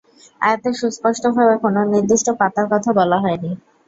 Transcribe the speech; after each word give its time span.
আয়াতে 0.41 0.69
সুস্পষ্টভাবে 0.79 1.55
কোন 1.63 1.75
নির্দিষ্ট 1.93 2.27
পাতার 2.39 2.65
কথা 2.73 2.89
বলা 2.99 3.17
হয়নি। 3.23 3.51